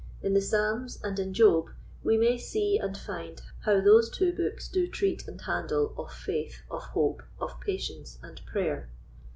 [0.23, 1.67] In the Psalms and in Job
[2.01, 6.63] we may see and find how those two books do treat and handle of Faith,
[6.71, 8.89] of Hope, of Patience, and Prayer.